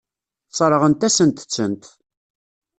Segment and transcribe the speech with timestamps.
[0.51, 1.83] Sseṛɣent-asent-tent.